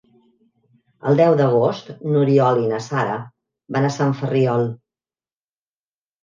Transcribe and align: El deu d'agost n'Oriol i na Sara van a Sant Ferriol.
El 1.09 1.19
deu 1.19 1.35
d'agost 1.41 1.91
n'Oriol 2.13 2.61
i 2.63 2.71
na 2.71 2.79
Sara 2.85 3.19
van 3.77 3.87
a 3.91 3.93
Sant 3.99 4.17
Ferriol. 4.23 4.67